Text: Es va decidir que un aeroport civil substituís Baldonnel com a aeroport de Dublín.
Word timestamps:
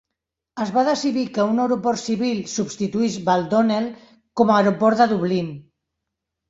Es 0.63 0.69
va 0.77 0.83
decidir 0.87 1.25
que 1.35 1.45
un 1.49 1.59
aeroport 1.65 2.03
civil 2.05 2.41
substituís 2.55 3.21
Baldonnel 3.29 3.89
com 4.43 4.55
a 4.57 4.61
aeroport 4.65 5.05
de 5.05 5.13
Dublín. 5.17 5.57